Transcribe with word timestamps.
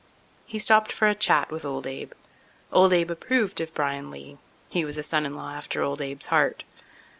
He 0.47 0.57
stopped 0.57 0.91
for 0.91 1.07
a 1.07 1.13
chat 1.13 1.51
with 1.51 1.63
old 1.63 1.85
Abe. 1.85 2.13
Old 2.71 2.91
Abe 2.91 3.11
approved 3.11 3.61
of 3.61 3.71
Bryan 3.75 4.09
Lee. 4.09 4.39
He 4.67 4.83
was 4.83 4.97
a 4.97 5.03
son 5.03 5.27
in 5.27 5.35
law 5.35 5.51
after 5.51 5.83
old 5.83 6.01
Abe's 6.01 6.25
heart. 6.25 6.63